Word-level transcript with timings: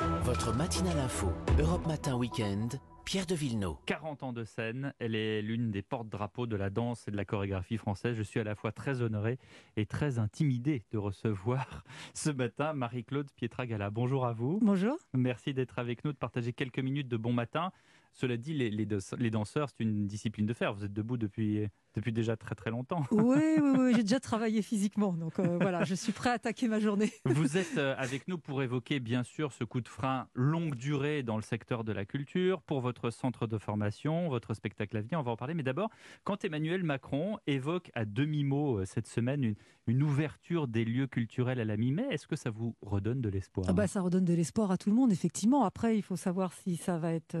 Votre 0.00 0.54
matinale 0.54 1.00
info, 1.00 1.32
Europe 1.58 1.84
Matin 1.88 2.14
Weekend, 2.16 2.80
Pierre 3.04 3.26
de 3.26 3.34
Villeneuve. 3.34 3.74
40 3.86 4.22
ans 4.22 4.32
de 4.32 4.44
scène, 4.44 4.94
elle 5.00 5.16
est 5.16 5.42
l'une 5.42 5.72
des 5.72 5.82
porte-drapeaux 5.82 6.46
de 6.46 6.54
la 6.54 6.70
danse 6.70 7.08
et 7.08 7.10
de 7.10 7.16
la 7.16 7.24
chorégraphie 7.24 7.78
française. 7.78 8.14
Je 8.16 8.22
suis 8.22 8.38
à 8.38 8.44
la 8.44 8.54
fois 8.54 8.70
très 8.70 9.02
honoré 9.02 9.40
et 9.76 9.86
très 9.86 10.20
intimidé 10.20 10.84
de 10.92 10.98
recevoir 10.98 11.82
ce 12.14 12.30
matin 12.30 12.74
Marie-Claude 12.74 13.28
Pietragala. 13.34 13.90
Bonjour 13.90 14.24
à 14.24 14.32
vous. 14.32 14.60
Bonjour. 14.62 14.96
Merci 15.14 15.52
d'être 15.52 15.80
avec 15.80 16.04
nous, 16.04 16.12
de 16.12 16.16
partager 16.16 16.52
quelques 16.52 16.78
minutes 16.78 17.08
de 17.08 17.16
bon 17.16 17.32
matin. 17.32 17.72
Cela 18.20 18.36
dit, 18.36 18.52
les, 18.52 18.70
les 18.70 19.30
danseurs, 19.30 19.68
c'est 19.68 19.84
une 19.84 20.08
discipline 20.08 20.44
de 20.44 20.52
fer. 20.52 20.74
Vous 20.74 20.84
êtes 20.84 20.92
debout 20.92 21.16
depuis, 21.16 21.68
depuis 21.94 22.12
déjà 22.12 22.36
très 22.36 22.54
très 22.54 22.70
longtemps. 22.70 23.04
Oui, 23.10 23.36
oui, 23.60 23.72
oui 23.78 23.92
j'ai 23.94 24.02
déjà 24.02 24.20
travaillé 24.28 24.60
physiquement. 24.62 25.12
Donc 25.12 25.38
euh, 25.38 25.58
voilà, 25.60 25.84
je 25.84 25.94
suis 25.94 26.12
prêt 26.12 26.30
à 26.30 26.32
attaquer 26.32 26.68
ma 26.68 26.80
journée. 26.80 27.12
Vous 27.24 27.56
êtes 27.56 27.78
euh, 27.78 27.94
avec 27.96 28.26
nous 28.28 28.38
pour 28.38 28.62
évoquer 28.62 28.98
bien 28.98 29.22
sûr 29.22 29.52
ce 29.52 29.62
coup 29.64 29.80
de 29.80 29.88
frein 29.88 30.26
longue 30.34 30.74
durée 30.74 31.22
dans 31.22 31.36
le 31.36 31.42
secteur 31.42 31.84
de 31.84 31.92
la 31.92 32.04
culture, 32.04 32.60
pour 32.62 32.80
votre 32.80 33.10
centre 33.10 33.46
de 33.46 33.56
formation, 33.58 34.28
votre 34.28 34.54
spectacle 34.54 34.96
à 34.96 35.00
venir. 35.00 35.20
On 35.20 35.22
va 35.22 35.32
en 35.32 35.36
parler. 35.36 35.54
Mais 35.54 35.62
d'abord, 35.62 35.90
quand 36.24 36.44
Emmanuel 36.44 36.82
Macron 36.82 37.38
évoque 37.46 37.90
à 37.94 38.04
demi-mot 38.04 38.80
euh, 38.80 38.84
cette 38.84 39.06
semaine 39.06 39.44
une, 39.44 39.54
une, 39.86 40.02
ouverture 40.02 40.68
des 40.68 40.84
lieux 40.84 41.06
culturels 41.06 41.60
à 41.60 41.64
la 41.64 41.76
mi-mai, 41.76 42.06
est-ce 42.10 42.26
que 42.26 42.36
ça 42.36 42.50
vous 42.50 42.74
redonne 42.82 43.20
de 43.20 43.28
l'espoir? 43.28 43.66
Ah 43.68 43.72
bah, 43.72 43.86
Ça 43.86 44.00
redonne 44.00 44.24
de 44.24 44.34
l'espoir 44.34 44.70
à 44.70 44.76
tout 44.76 44.90
le 44.90 44.96
monde, 44.96 45.12
effectivement. 45.12 45.64
Après, 45.64 45.96
il 45.96 46.02
faut 46.02 46.16
savoir 46.16 46.52
si 46.52 46.76
ça 46.76 46.98
va 46.98 47.12
être 47.12 47.36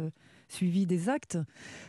suivi 0.48 0.86
des 0.86 1.08
actes. 1.08 1.38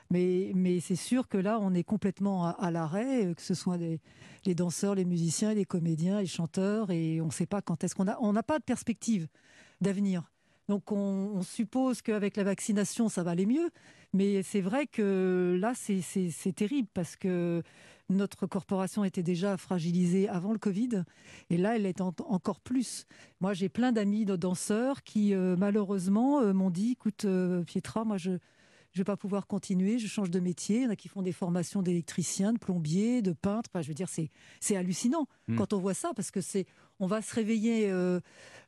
Mais, 0.10 0.52
mais 0.56 0.80
c'est 0.80 0.96
sûr 0.96 1.28
que 1.28 1.38
là, 1.38 1.60
on 1.62 1.74
est 1.74 1.84
complètement 1.84 2.48
à, 2.48 2.72
l'arrêt, 2.72 3.26
euh, 3.26 3.34
que 3.34 3.42
ce 3.42 3.54
soit 3.54 3.78
les 3.78 4.56
danseurs, 4.56 4.96
les 4.96 5.06
musiciens, 5.06 5.54
les 5.54 5.66
comédiens, 5.66 6.20
les 6.20 6.28
chanteurs, 6.28 6.92
et 6.92 7.22
on 7.22 7.28
ne 7.28 7.32
sait 7.32 7.46
pas 7.46 7.62
quand 7.62 7.84
est-ce 7.84 7.96
qu'on 7.96 8.08
a. 8.08 8.18
On 8.22 8.34
n'a 8.34 8.44
pas 8.44 8.60
de 8.60 8.64
perspective 8.64 9.28
d'avenir. 9.82 10.30
Donc 10.70 10.92
on, 10.92 11.42
suppose 11.42 12.04
qu'avec 12.04 12.38
la 12.38 12.44
vaccination, 12.44 13.10
ça 13.10 13.24
va 13.24 13.32
aller 13.32 13.48
mieux. 13.48 13.72
Mais 14.14 14.44
c'est 14.44 14.62
vrai 14.62 14.86
que 14.86 15.58
là, 15.60 15.74
c'est 15.76 16.56
terrible 16.56 16.88
parce 16.94 17.16
que 17.16 17.64
notre 18.10 18.46
corporation 18.46 19.04
était 19.04 19.24
déjà 19.24 19.58
fragilisée 19.58 20.30
avant 20.30 20.52
le 20.54 20.60
Covid. 20.60 21.04
Et 21.50 21.58
là, 21.58 21.76
elle 21.76 21.88
est 21.88 22.02
encore 22.02 22.60
plus. 22.60 23.08
Moi, 23.42 23.54
j'ai 23.54 23.68
plein 23.68 23.92
d'amis 23.92 24.26
de 24.26 24.36
danseurs 24.36 25.02
qui, 25.02 25.34
euh, 25.34 25.56
malheureusement, 25.58 26.42
euh, 26.42 26.54
m'ont 26.54 26.70
dit, 26.70 26.92
écoute, 26.92 27.26
Pietra, 27.66 28.06
moi, 28.06 28.18
je 28.18 28.38
je 29.00 29.04
vais 29.04 29.06
pas 29.06 29.16
pouvoir 29.16 29.48
continuer, 29.48 29.98
je 29.98 30.08
change 30.08 30.30
de 30.30 30.42
métier. 30.42 30.80
Il 30.80 30.84
y 30.84 30.88
en 30.88 30.90
a 30.90 30.98
qui 30.98 31.08
font 31.08 31.22
des 31.22 31.32
formations 31.32 31.82
d'électricien, 31.82 32.52
de 32.52 32.58
plombier, 32.58 33.22
de 33.22 33.32
peintre. 33.32 33.70
Enfin, 33.72 33.82
je 33.82 33.88
veux 33.88 33.94
dire, 33.94 34.10
c'est, 34.10 34.30
c'est 34.60 34.76
hallucinant 34.76 35.26
hmm. 35.48 35.56
quand 35.56 35.72
on 35.72 35.80
voit 35.80 35.94
ça 35.94 36.12
parce 36.14 36.32
que 36.32 36.42
c'est, 36.42 36.66
on 37.00 37.08
va 37.08 37.22
se 37.22 37.34
réveiller 37.34 37.90
euh, 37.90 38.20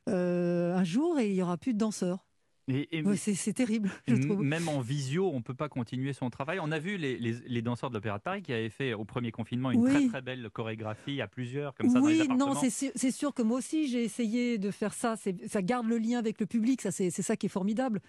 euh, 0.08 0.74
un 0.74 0.84
jour 0.84 1.18
et 1.18 1.28
il 1.28 1.34
y 1.34 1.42
aura 1.42 1.58
plus 1.58 1.74
de 1.74 1.78
danseurs 1.78 2.24
c'est 2.68 3.52
terrible, 3.54 3.90
je 4.06 4.14
trouve. 4.16 4.42
Même 4.42 4.68
en 4.68 4.80
visio, 4.80 5.28
on 5.28 5.36
ne 5.36 5.42
peut 5.42 5.54
pas 5.54 5.68
continuer 5.68 6.12
son 6.12 6.30
travail. 6.30 6.58
On 6.60 6.70
a 6.70 6.78
vu 6.78 6.96
les, 6.96 7.62
danseurs 7.62 7.90
de 7.90 7.94
l'Opéra 7.94 8.18
de 8.18 8.22
Paris 8.22 8.42
qui 8.42 8.52
avaient 8.52 8.70
fait 8.70 8.94
au 8.94 9.04
premier 9.04 9.32
confinement 9.32 9.70
une 9.70 9.84
très 9.84 10.06
très 10.08 10.22
belle 10.22 10.48
chorégraphie 10.50 11.20
à 11.20 11.28
plusieurs, 11.28 11.74
comme 11.74 11.90
ça 11.90 12.00
Oui, 12.00 12.26
non, 12.28 12.54
c'est 12.54 13.10
sûr 13.10 13.34
que 13.34 13.42
moi 13.42 13.58
aussi 13.58 13.88
j'ai 13.88 14.04
essayé 14.04 14.58
de 14.58 14.70
faire 14.70 14.94
ça. 14.94 15.14
Ça 15.46 15.62
garde 15.62 15.86
le 15.86 15.98
lien 15.98 16.18
avec 16.18 16.40
le 16.40 16.46
public, 16.46 16.80
ça 16.82 16.90
c'est 16.90 17.10
ça 17.10 17.36
qui 17.36 17.46
est 17.46 17.50
formidable. 17.50 18.00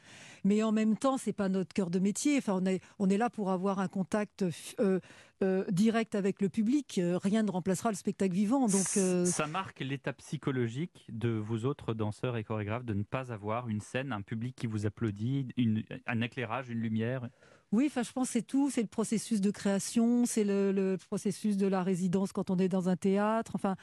Mais 0.44 0.62
en 0.62 0.72
même 0.72 0.98
temps, 0.98 1.18
c'est 1.18 1.34
pas 1.34 1.50
notre 1.50 1.74
cœur 1.74 1.90
de 1.90 2.00
métier. 2.00 2.38
Enfin, 2.38 2.60
on 2.62 2.66
est, 2.66 2.82
on 3.00 3.10
est 3.10 3.18
là 3.18 3.30
pour 3.30 3.52
avoir 3.52 3.80
un 3.80 3.88
contact 3.88 4.44
euh, 4.80 5.00
euh, 5.42 5.64
direct 5.72 6.16
avec 6.16 6.42
le 6.42 6.50
public. 6.50 6.98
Euh, 6.98 7.18
rien 7.18 7.44
ne 7.44 7.52
remplacera 7.52 7.90
le 7.90 7.96
spectacle 7.96 8.34
vivant. 8.34 8.68
Donc, 8.68 8.88
Ça 9.26 9.48
marque 9.48 9.80
l'état 9.80 10.14
psychologique 10.14 11.06
de 11.10 11.30
vous 11.30 11.66
autres 11.66 11.94
danseurs 11.94 12.38
et 12.38 12.44
chorégraphes 12.44 12.86
de 12.86 12.94
ne 12.94 13.04
pas 13.04 13.32
avoir 13.32 13.70
une 13.70 13.82
scène, 13.82 14.12
un 14.12 14.22
public 14.22 14.43
qui 14.52 14.68
vous 14.68 14.86
applaudit, 14.86 15.48
un 16.06 16.22
éclairage, 16.22 16.70
une 16.70 16.80
lumière 16.80 17.30
oui, 17.74 17.92
je 17.92 18.12
pense 18.12 18.30
c'est 18.30 18.44
tout. 18.44 18.70
C'est 18.70 18.84
le 18.84 18.88
processus 18.88 19.42
de 19.42 19.50
création, 19.50 20.28
c'est 20.28 20.44
le, 20.44 20.96
processus 21.08 21.58
de 21.58 21.66
la 21.66 21.82
résidence 21.82 22.32
quand 22.32 22.52
on 22.52 22.58
est 22.58 22.70
dans 22.70 22.88
un 22.88 22.96
théâtre. 22.96 23.54
Enfin, 23.56 23.76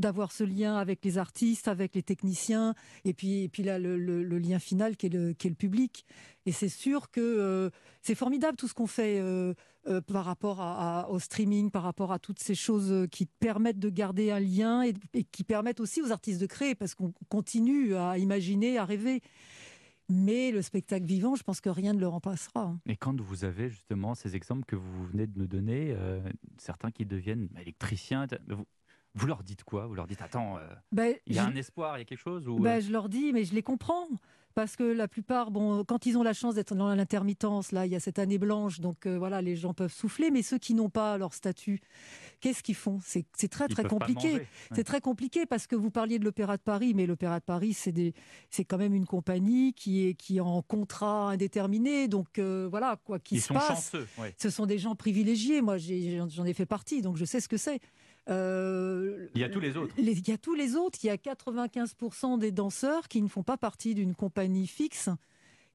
d'avoir 0.00 0.32
ce 0.32 0.42
lien 0.42 0.76
avec 0.76 1.04
les 1.04 1.16
artistes, 1.16 1.68
avec 1.68 1.94
les 1.94 2.02
techniciens, 2.02 2.74
et 3.04 3.14
puis, 3.14 3.48
là, 3.58 3.78
le, 3.78 3.96
lien 4.38 4.58
final 4.58 4.96
qui 4.96 5.06
est 5.06 5.10
le, 5.10 5.32
public. 5.54 6.04
Et 6.44 6.50
c'est 6.50 6.68
sûr 6.68 7.08
que 7.12 7.20
euh, 7.20 7.70
c'est 8.02 8.16
formidable 8.16 8.56
tout 8.56 8.66
ce 8.66 8.74
qu'on 8.74 8.88
fait 8.88 9.20
euh, 9.20 9.54
euh, 9.86 10.00
par 10.00 10.24
rapport 10.24 11.06
au 11.08 11.20
streaming, 11.20 11.70
par 11.70 11.84
rapport 11.84 12.12
à 12.12 12.18
toutes 12.18 12.40
ces 12.40 12.56
choses 12.56 13.06
qui 13.12 13.26
permettent 13.26 13.78
de 13.78 13.90
garder 13.90 14.32
un 14.32 14.40
lien 14.40 14.82
et 14.82 15.22
qui 15.22 15.44
permettent 15.44 15.78
aussi 15.78 16.02
aux 16.02 16.10
artistes 16.10 16.40
de 16.40 16.46
créer, 16.46 16.74
parce 16.74 16.96
qu'on 16.96 17.14
continue 17.28 17.94
à 17.94 18.18
imaginer, 18.18 18.76
à 18.76 18.84
rêver. 18.84 19.22
Mais 20.08 20.52
le 20.52 20.62
spectacle 20.62 21.04
vivant, 21.04 21.34
je 21.34 21.42
pense 21.42 21.60
que 21.60 21.68
rien 21.68 21.92
ne 21.92 21.98
le 21.98 22.06
remplacera. 22.06 22.62
Hein. 22.62 22.80
Et 22.86 22.96
quand 22.96 23.20
vous 23.20 23.44
avez 23.44 23.68
justement 23.68 24.14
ces 24.14 24.36
exemples 24.36 24.64
que 24.64 24.76
vous 24.76 25.04
venez 25.06 25.26
de 25.26 25.38
nous 25.38 25.48
donner, 25.48 25.94
euh, 25.96 26.20
certains 26.58 26.92
qui 26.92 27.04
deviennent 27.04 27.48
électriciens, 27.60 28.26
vous, 28.48 28.66
leur 29.24 29.42
dites 29.42 29.64
quoi? 29.64 29.86
Vous 29.86 29.94
leur 29.94 30.06
dites, 30.06 30.20
attends, 30.20 30.58
euh, 30.58 30.68
ben, 30.92 31.14
il 31.26 31.36
y 31.36 31.38
a 31.38 31.46
un 31.46 31.56
espoir, 31.56 31.96
il 31.96 32.00
y 32.00 32.02
a 32.02 32.04
quelque 32.04 32.20
chose 32.20 32.46
ou... 32.46 32.58
Ben, 32.58 32.80
je 32.80 32.92
leur 32.92 33.08
dis, 33.08 33.32
mais 33.32 33.44
je 33.44 33.54
les 33.54 33.62
comprends 33.62 34.08
parce 34.56 34.74
que 34.74 34.84
la 34.84 35.06
plupart, 35.06 35.50
bon, 35.50 35.84
quand 35.84 36.06
ils 36.06 36.16
ont 36.16 36.22
la 36.22 36.32
chance 36.32 36.54
d'être 36.54 36.74
dans 36.74 36.94
l'intermittence, 36.94 37.72
là, 37.72 37.84
il 37.84 37.92
y 37.92 37.94
a 37.94 38.00
cette 38.00 38.18
année 38.18 38.38
blanche, 38.38 38.80
donc 38.80 39.04
euh, 39.04 39.18
voilà, 39.18 39.42
les 39.42 39.54
gens 39.54 39.74
peuvent 39.74 39.92
souffler, 39.92 40.30
mais 40.30 40.40
ceux 40.40 40.56
qui 40.56 40.72
n'ont 40.72 40.88
pas 40.88 41.18
leur 41.18 41.34
statut, 41.34 41.82
qu'est-ce 42.40 42.62
qu'ils 42.62 42.74
font? 42.74 42.98
C'est 43.02 43.26
très 43.50 43.68
très 43.68 43.84
compliqué. 43.84 44.46
C'est 44.74 44.84
très 44.84 45.02
compliqué 45.02 45.44
parce 45.44 45.66
que 45.66 45.76
vous 45.76 45.90
parliez 45.90 46.18
de 46.18 46.24
l'Opéra 46.24 46.56
de 46.56 46.62
Paris, 46.62 46.94
mais 46.94 47.04
l'Opéra 47.04 47.38
de 47.38 47.44
Paris, 47.44 47.74
c'est 47.74 48.64
quand 48.64 48.78
même 48.78 48.94
une 48.94 49.04
compagnie 49.04 49.74
qui 49.74 50.06
est 50.06 50.14
qui 50.14 50.38
est 50.38 50.40
en 50.40 50.62
contrat 50.62 51.32
indéterminé, 51.32 52.08
donc 52.08 52.38
euh, 52.38 52.66
voilà 52.70 52.96
quoi 53.04 53.18
qui 53.18 53.40
se 53.40 53.52
passe. 53.52 53.92
Ce 54.38 54.48
sont 54.48 54.64
des 54.64 54.78
gens 54.78 54.94
privilégiés. 54.94 55.60
Moi, 55.60 55.76
j'en 55.76 56.46
ai, 56.46 56.50
ai 56.50 56.54
fait 56.54 56.64
partie, 56.64 57.02
donc 57.02 57.18
je 57.18 57.26
sais 57.26 57.40
ce 57.40 57.48
que 57.48 57.58
c'est. 57.58 57.78
Euh, 58.28 59.28
il 59.34 59.40
y 59.40 59.44
a 59.44 59.48
tous 59.48 59.60
les 59.60 59.76
autres. 59.76 59.94
il 59.98 60.28
y 60.28 60.32
a 60.32 60.38
tous 60.38 60.54
les 60.54 60.76
autres. 60.76 60.98
Il 61.02 61.06
y 61.06 61.10
a 61.10 61.16
95% 61.16 62.38
des 62.38 62.50
danseurs 62.50 63.08
qui 63.08 63.22
ne 63.22 63.28
font 63.28 63.42
pas 63.42 63.56
partie 63.56 63.94
d'une 63.94 64.14
compagnie 64.14 64.66
fixe. 64.66 65.10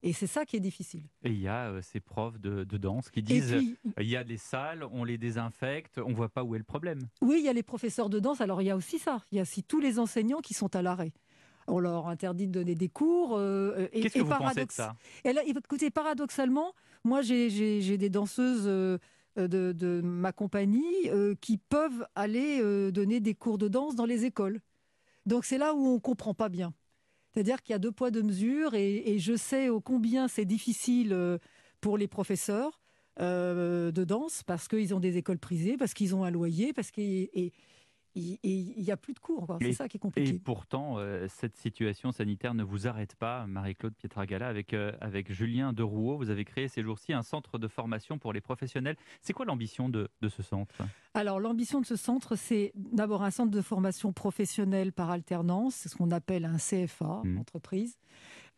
Et 0.04 0.12
c'est 0.12 0.26
ça 0.26 0.44
qui 0.44 0.56
est 0.56 0.60
difficile. 0.60 1.04
Et 1.22 1.30
il 1.30 1.40
y 1.40 1.46
a 1.46 1.68
euh, 1.70 1.80
ces 1.80 2.00
profs 2.00 2.40
de, 2.40 2.64
danse 2.64 3.08
qui 3.08 3.22
disent 3.22 3.52
euh, 3.52 3.62
il 4.00 4.08
y 4.08 4.16
a 4.16 4.24
des 4.24 4.36
salles, 4.36 4.84
on 4.90 5.04
les 5.04 5.16
désinfecte, 5.16 5.98
on 5.98 6.12
voit 6.12 6.28
pas 6.28 6.42
où 6.42 6.56
est 6.56 6.58
le 6.58 6.64
problème. 6.64 7.06
Oui, 7.20 7.36
il 7.38 7.44
y 7.44 7.48
a 7.48 7.52
les 7.52 7.62
professeurs 7.62 8.10
de 8.10 8.18
danse. 8.18 8.40
Alors 8.40 8.60
il 8.60 8.64
y 8.64 8.70
a 8.70 8.76
aussi 8.76 8.98
ça. 8.98 9.22
Il 9.30 9.36
y 9.36 9.38
a 9.38 9.42
aussi 9.42 9.62
tous 9.62 9.80
les 9.80 10.00
enseignants 10.00 10.40
qui 10.40 10.54
sont 10.54 10.74
à 10.74 10.82
l'arrêt. 10.82 11.12
On 11.68 11.78
leur 11.78 12.08
interdit 12.08 12.48
de 12.48 12.52
donner 12.52 12.74
des 12.74 12.88
cours. 12.88 13.38
Qu'est-ce 13.92 14.14
que 14.14 14.22
vous 14.22 14.28
pensez 14.28 14.66
de 14.66 14.72
ça? 14.72 14.96
Écoutez, 15.24 15.90
paradoxalement, 15.90 16.74
moi 17.04 17.22
j'ai 17.22 17.96
des 17.96 18.10
danseuses 18.10 18.64
euh, 18.66 18.98
de, 19.36 20.00
ma 20.02 20.32
compagnie 20.32 21.08
euh, 21.08 21.34
qui 21.40 21.58
peuvent 21.58 22.06
aller 22.14 22.60
euh, 22.60 22.90
donner 22.90 23.20
des 23.20 23.34
cours 23.34 23.58
de 23.58 23.68
danse 23.68 23.94
dans 23.94 24.06
les 24.06 24.24
écoles. 24.24 24.60
Donc 25.26 25.44
c'est 25.44 25.58
là 25.58 25.74
où 25.74 25.86
on 25.86 25.94
ne 25.94 26.00
comprend 26.00 26.34
pas 26.34 26.48
bien. 26.48 26.74
C'est-à-dire 27.32 27.62
qu'il 27.62 27.72
y 27.72 27.76
a 27.76 27.78
deux 27.78 27.92
poids, 27.92 28.10
deux 28.10 28.22
mesures, 28.22 28.74
et, 28.74 29.18
je 29.18 29.36
sais 29.36 29.70
au 29.70 29.80
combien 29.80 30.28
c'est 30.28 30.44
difficile 30.44 31.16
pour 31.80 31.96
les 31.96 32.06
professeurs 32.06 32.78
de 33.18 34.04
danse, 34.04 34.42
parce 34.42 34.68
qu'ils 34.68 34.94
ont 34.94 35.00
des 35.00 35.16
écoles 35.16 35.38
prisées, 35.38 35.78
parce 35.78 35.94
qu'ils 35.94 36.14
ont 36.14 36.24
un 36.24 36.30
loyer, 36.30 36.74
parce 36.74 36.90
qu'ils 36.90 37.52
il 38.14 38.74
n'y 38.76 38.90
a 38.90 38.96
plus 38.96 39.14
de 39.14 39.18
cours. 39.18 39.56
C'est 39.60 39.72
ça 39.72 39.88
qui 39.88 39.96
est 39.96 40.00
compliqué. 40.00 40.30
Et 40.30 40.38
pourtant, 40.38 40.98
euh, 40.98 41.26
cette 41.28 41.56
situation 41.56 42.12
sanitaire 42.12 42.54
ne 42.54 42.62
vous 42.62 42.86
arrête 42.86 43.14
pas, 43.14 43.46
Marie-Claude 43.46 43.94
Pietragala. 43.94 44.48
Avec, 44.48 44.74
euh, 44.74 44.92
avec 45.00 45.32
Julien 45.32 45.72
Derouault, 45.72 46.18
vous 46.18 46.30
avez 46.30 46.44
créé 46.44 46.68
ces 46.68 46.82
jours-ci 46.82 47.12
un 47.12 47.22
centre 47.22 47.58
de 47.58 47.68
formation 47.68 48.18
pour 48.18 48.32
les 48.32 48.40
professionnels. 48.40 48.96
C'est 49.20 49.32
quoi 49.32 49.46
l'ambition 49.46 49.88
de, 49.88 50.08
de, 50.20 50.28
ce 50.28 50.42
centre? 50.42 50.74
Alors, 51.14 51.40
l'ambition 51.40 51.80
de 51.80 51.86
ce 51.86 51.96
centre, 51.96 52.36
c'est 52.36 52.72
d'abord 52.74 53.22
un 53.22 53.30
centre 53.30 53.50
de 53.50 53.62
formation 53.62 54.12
professionnelle 54.12 54.92
par 54.92 55.10
alternance, 55.10 55.74
c'est 55.74 55.88
ce 55.88 55.96
qu'on 55.96 56.10
appelle 56.10 56.44
un 56.44 56.58
CFA, 56.58 57.22
mmh. 57.24 57.38
entreprise. 57.38 57.96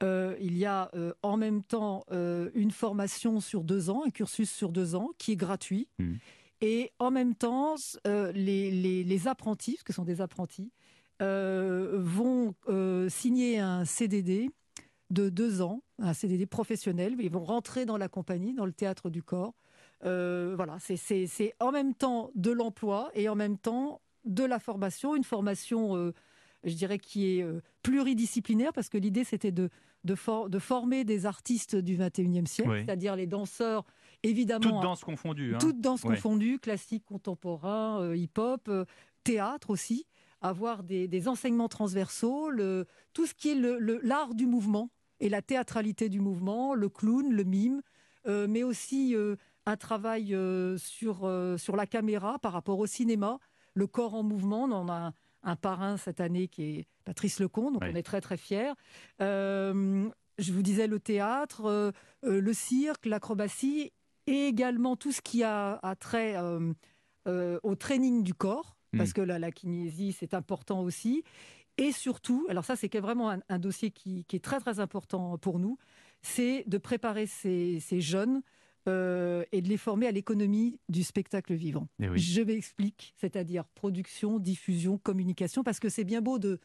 Euh, 0.03 0.37
il 0.41 0.59
y 0.59 0.67
a 0.67 0.91
en 1.23 1.37
même 1.37 1.63
temps 1.63 2.05
une 2.11 2.73
formation 2.73 3.41
sur 3.41 3.63
deux 3.63 3.91
ans, 3.91 4.03
un 4.05 4.11
cursus 4.11 4.51
sur 4.51 4.73
deux 4.73 4.95
ans, 4.97 5.11
qui 5.19 5.33
est 5.33 5.37
gratuit. 5.37 5.89
Mmh. 5.99 6.15
Et 6.67 6.93
en 6.99 7.11
même 7.11 7.35
temps, 7.35 7.75
euh, 8.07 8.33
les, 8.33 9.29
apprentis, 9.29 9.77
ce 9.79 9.85
que 9.85 9.93
sont 9.93 10.07
des 10.07 10.23
apprentis, 10.23 10.73
euh, 11.21 11.99
vont 12.01 12.55
euh, 12.69 13.11
signer 13.11 13.59
un 13.59 13.85
CDD 13.85 14.49
de 15.11 15.29
deux 15.29 15.61
ans, 15.61 15.83
un 15.99 16.15
CDD 16.15 16.47
professionnel. 16.47 17.17
Ils 17.21 17.31
vont 17.31 17.45
rentrer 17.45 17.85
dans 17.85 17.99
la 17.99 18.09
compagnie, 18.09 18.55
dans 18.55 18.65
le 18.65 18.73
théâtre 18.73 19.11
du 19.11 19.23
corps. 19.23 19.53
voilà, 20.01 20.79
c'est 20.81 21.55
en 21.61 21.71
même 21.71 21.95
temps 21.95 22.31
de 22.35 22.51
l'emploi 22.51 23.11
et 23.13 23.29
en 23.29 23.35
même 23.35 23.59
temps 23.59 24.01
de 24.25 24.43
la 24.43 24.59
formation, 24.59 25.15
une 25.15 25.23
formation, 25.23 26.15
je 26.65 26.75
dirais, 26.75 26.99
qui 26.99 27.27
est 27.27 27.47
pluridisciplinaire, 27.83 28.73
parce 28.73 28.89
que 28.89 28.97
l'idée, 28.97 29.25
c'était 29.25 29.53
de, 29.53 29.69
de, 30.05 30.15
former 30.15 31.05
des 31.05 31.27
artistes 31.27 31.77
du 31.77 31.99
21e 31.99 32.47
siècle, 32.47 32.85
c'est-à-dire 32.87 33.17
les 33.17 33.27
danseurs 33.27 33.85
évidemment. 34.25 34.61
Toutes 34.61 34.83
danses 34.83 35.05
confondues. 35.05 35.55
Hein. 35.55 35.59
Toutes 35.59 35.81
danses 35.81 36.03
confondues, 36.03 36.59
classique, 36.59 37.05
contemporain, 37.05 38.01
euh, 38.01 38.17
hip-hop, 38.17 38.69
euh, 38.69 38.85
théâtre 39.23 39.71
aussi. 39.71 40.07
Avoir 40.41 40.83
des, 40.83 41.29
enseignements 41.29 41.69
transversaux, 41.69 42.51
le, 42.51 42.87
tout 43.15 43.27
ce 43.27 43.33
qui 43.33 43.51
est 43.51 43.55
l'art 44.03 44.35
du 44.35 44.47
mouvement 44.47 44.91
et 45.21 45.31
la 45.31 45.41
théâtralité 45.41 46.11
du 46.11 46.21
mouvement, 46.21 46.75
le 46.75 46.91
clown, 46.91 47.33
le 47.33 47.45
mime, 47.45 47.81
euh, 48.27 48.47
mais 48.47 48.63
aussi 48.63 49.17
un 49.65 49.77
travail 49.79 50.37
sur, 50.77 51.31
sur 51.57 51.77
la 51.77 51.87
caméra 51.87 52.39
par 52.41 52.53
rapport 52.53 52.79
au 52.79 52.87
cinéma, 52.87 53.39
le 53.73 53.87
corps 53.87 54.13
en 54.13 54.23
mouvement. 54.23 54.65
On 54.65 54.73
en 54.73 54.89
a 54.91 55.15
un, 55.45 55.57
parrain 55.57 55.97
cette 55.97 56.21
année 56.21 56.49
qui 56.49 56.63
est 56.63 56.87
Patrice 57.07 57.41
Lecomte, 57.41 57.73
donc 57.73 57.83
on 57.83 57.95
est 57.95 58.03
très 58.03 58.21
très 58.21 58.37
fiers. 58.37 58.75
je 59.21 60.53
vous 60.53 60.63
disais 60.63 60.89
le 60.89 61.01
théâtre, 61.01 61.95
le 62.23 62.53
cirque, 62.53 63.07
l'acrobatie 63.07 63.93
et 64.27 64.47
également 64.47 64.97
tout 64.97 65.13
ce 65.13 65.21
qui 65.21 65.43
a, 65.43 65.81
trait 66.01 66.37
au 67.27 67.75
training 67.75 68.23
du 68.23 68.35
corps, 68.35 68.77
parce 68.97 69.11
hmm. 69.11 69.15
que 69.15 69.21
la, 69.23 69.39
la 69.39 69.51
kinésie 69.51 70.13
c'est 70.13 70.35
important 70.35 70.83
aussi. 70.83 71.25
Et 71.77 71.93
surtout, 71.93 72.47
alors 72.49 72.65
ça 72.65 72.77
c'est 72.77 72.95
vraiment 72.99 73.37
un, 73.49 73.59
dossier 73.59 73.91
qui, 73.91 74.25
est 74.33 74.45
très 74.45 74.61
très 74.61 74.79
important 74.79 75.37
pour 75.39 75.59
nous, 75.59 75.77
c'est 76.23 76.65
de 76.67 76.79
préparer 76.79 77.27
ces, 77.27 77.81
jeunes 78.01 78.43
euh, 78.89 79.45
et 79.51 79.61
de 79.61 79.69
les 79.69 79.77
former 79.77 80.07
à 80.07 80.13
l'économie 80.13 80.79
du 80.89 81.03
spectacle 81.03 81.55
vivant. 81.55 81.89
Eh 82.01 82.17
Je 82.17 82.43
m'explique, 82.43 83.15
c'est-à-dire 83.17 83.65
production, 83.65 84.39
diffusion, 84.39 84.99
communication, 84.99 85.65
parce 85.65 85.81
que 85.81 85.89
c'est 85.89 86.05
bien 86.05 86.21
beau 86.21 86.39
de, 86.39 86.61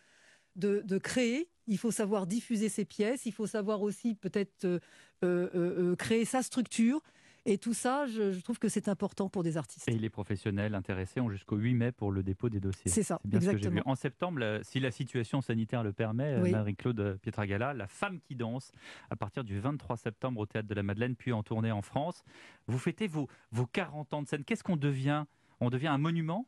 de, 0.56 0.98
créer, 1.00 1.50
il 1.66 1.78
faut 1.80 1.92
savoir 1.92 2.28
diffuser 2.28 2.70
ses 2.70 2.86
pièces, 2.86 3.26
il 3.26 3.34
faut 3.34 3.48
savoir 3.48 3.82
aussi 3.82 4.14
peut-être 4.14 4.66
euh, 4.66 4.80
euh, 5.24 5.96
créer 5.96 6.26
sa 6.26 6.44
structure, 6.44 7.02
et 7.46 7.58
tout 7.58 7.74
ça, 7.74 8.06
je, 8.06 8.40
trouve 8.42 8.60
que 8.60 8.70
c'est 8.70 8.88
important 8.88 9.30
pour 9.30 9.44
des 9.44 9.58
artistes. 9.58 9.88
Et 9.88 9.98
les 9.98 10.10
professionnels 10.10 10.76
intéressés 10.76 11.20
ont 11.20 11.30
jusqu'au 11.30 11.58
8 11.58 11.74
mai 11.74 11.92
pour 11.92 12.12
le 12.12 12.24
dépôt 12.24 12.50
des 12.50 12.60
dossiers. 12.60 12.92
C'est 12.92 13.04
ça, 13.04 13.20
bien 13.24 13.40
exactement. 13.40 13.64
Ce 13.64 13.70
que 13.70 13.74
vu. 13.74 13.82
En 13.86 13.96
septembre, 13.96 14.60
si 14.64 14.80
la 14.80 14.92
situation 14.92 15.42
sanitaire 15.42 15.84
le 15.84 15.94
permet, 15.94 16.38
Marie-Claude 16.50 17.20
Pietragala, 17.22 17.74
La 17.74 17.88
femme 17.88 18.20
qui 18.20 18.36
danse, 18.36 18.72
à 19.10 19.16
partir 19.16 19.44
du 19.44 19.60
23 19.60 19.98
septembre 19.98 20.42
au 20.42 20.46
Théâtre 20.46 20.68
de 20.68 20.76
la 20.76 20.84
Madeleine, 20.84 21.16
puis 21.16 21.32
en 21.32 21.44
tournée 21.44 21.72
en 21.72 21.82
France. 21.82 22.24
Vous 22.68 22.80
fêtez 22.80 23.08
vos, 23.08 23.28
vos 23.52 23.66
40 23.66 24.14
ans 24.14 24.22
de 24.22 24.28
scène. 24.28 24.44
Qu'est-ce 24.44 24.64
qu'on 24.64 24.78
devient? 24.78 25.26
On 25.60 25.70
devient 25.70 25.88
un 25.88 25.98
monument? 25.98 26.46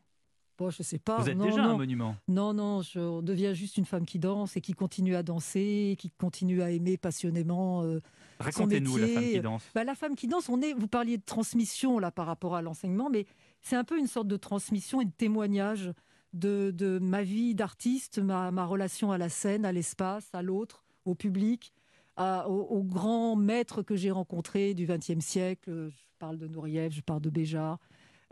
Je 0.70 0.84
sais 0.84 1.00
pas. 1.00 1.18
Vous 1.20 1.30
êtes 1.30 1.38
déjà 1.38 1.64
un 1.64 1.78
monument. 1.78 2.16
Non, 2.28 2.54
non, 2.54 2.82
je 2.82 3.22
deviens 3.22 3.54
juste 3.54 3.78
une 3.78 3.86
femme 3.86 4.06
qui 4.06 4.20
danse 4.20 4.56
et 4.58 4.62
qui 4.62 4.74
continue 4.74 5.16
à 5.16 5.24
danser, 5.24 5.96
qui 5.98 6.12
continue 6.12 6.62
à 6.62 6.72
aimer 6.72 6.98
passionnément. 6.98 7.84
Euh, 7.84 8.02
Racontez-nous 8.40 8.98
la 8.98 9.08
femme 9.08 9.24
qui 9.24 9.40
danse. 9.42 9.64
Bah, 9.74 9.84
la 9.84 9.96
femme 9.96 10.16
qui 10.16 10.28
danse, 10.28 10.50
on 10.50 10.62
est. 10.62 10.74
Vous 10.74 10.88
parliez 10.88 11.18
de 11.18 11.26
transmission 11.26 12.00
là 12.00 12.12
par 12.12 12.26
rapport 12.26 12.56
à 12.56 12.62
l'enseignement, 12.62 13.10
mais 13.10 13.26
c'est 13.62 13.76
un 13.76 13.84
peu 13.84 13.98
une 13.98 14.08
sorte 14.08 14.28
de 14.28 14.38
transmission 14.38 15.02
et 15.02 15.06
de 15.06 15.12
témoignage 15.12 15.92
de, 16.34 16.72
de 16.72 17.00
ma 17.00 17.24
vie 17.24 17.56
d'artiste, 17.56 18.20
ma, 18.20 18.52
ma, 18.52 18.66
relation 18.66 19.12
à 19.12 19.18
la 19.18 19.30
scène, 19.30 19.66
à 19.66 19.72
l'espace, 19.72 20.30
à 20.34 20.42
l'autre, 20.42 20.86
au 21.06 21.16
public, 21.16 21.74
aux, 22.18 22.84
grands 22.84 23.36
maîtres 23.36 23.82
que 23.82 23.96
j'ai 23.96 24.12
rencontrés 24.12 24.74
du 24.74 24.86
XXe 24.86 25.20
siècle. 25.20 25.90
Je 25.90 26.04
parle 26.20 26.38
de 26.38 26.48
Nouriev, 26.48 26.92
je 26.92 27.02
parle 27.02 27.22
de 27.22 27.30
Béjart. 27.30 27.80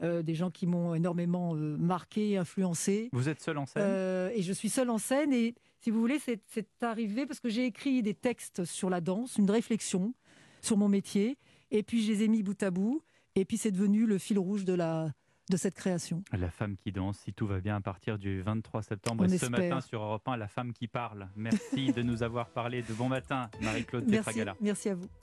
Euh, 0.01 0.22
des 0.22 0.34
gens 0.34 0.50
qui 0.50 0.66
m'ont 0.66 0.96
énormément 0.96 1.56
euh, 1.56 1.75
marqué, 1.78 2.38
influencé. 2.38 3.10
Vous 3.12 3.28
êtes 3.28 3.42
seule 3.42 3.57
en 3.57 3.66
scène? 3.66 3.84
Euh, 3.86 4.30
Et 4.34 4.42
je 4.42 4.54
suis 4.54 4.69
seule 4.69 4.90
en 4.90 4.98
scène. 4.98 5.34
Et 5.34 5.56
si 5.81 5.92
vous 5.92 6.00
voulez, 6.00 6.19
c'est 6.19 6.63
arrivé 6.81 7.25
parce 7.25 7.40
que 7.40 7.50
j'ai 7.50 7.66
écrit 7.66 8.01
des 8.01 8.13
textes 8.13 8.63
sur 8.63 8.90
la 8.90 9.01
danse, 9.01 9.38
une 9.38 9.51
réflexion 9.51 10.13
sur 10.62 10.78
mon 10.78 10.88
métier. 10.88 11.38
Et 11.72 11.84
puis 11.84 12.01
je 12.01 12.12
les 12.13 12.24
ai 12.24 12.28
mis 12.30 12.44
bout 12.44 12.62
à 12.63 12.72
bout. 12.72 13.01
Et 13.36 13.44
puis 13.44 13.57
c'est 13.57 13.72
devenu 13.72 14.06
le 14.06 14.18
fil 14.18 14.40
rouge 14.40 14.63
de 14.63 14.74
la, 14.74 15.12
de 15.50 15.57
cette 15.57 15.75
création. 15.75 16.24
La 16.31 16.50
femme 16.50 16.78
qui 16.78 16.92
danse, 16.92 17.19
si 17.19 17.34
tout 17.34 17.48
va 17.48 17.60
bien, 17.60 17.75
à 17.75 17.81
partir 17.81 18.18
du 18.18 18.42
23 18.42 18.84
septembre. 18.84 19.25
et 19.25 19.38
ce 19.38 19.48
matin 19.48 19.81
sur 19.81 20.01
Europe 20.01 20.28
1, 20.28 20.38
La 20.38 20.48
femme 20.48 20.72
qui 20.72 20.88
parle. 20.88 21.28
Merci 21.36 21.92
de 21.92 22.01
nous 22.04 22.24
avoir 22.24 22.50
parlé 22.50 22.84
de 22.84 22.94
bon 22.94 23.10
matin, 23.10 23.50
Marie-Claude 23.62 24.06
Merci, 24.07 24.42
merci 24.62 24.90
à 24.90 24.96
vous. 24.96 25.10